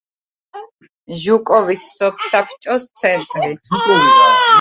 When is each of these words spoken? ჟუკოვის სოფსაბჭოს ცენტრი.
ჟუკოვის 1.23 1.83
სოფსაბჭოს 1.89 2.87
ცენტრი. 3.03 3.51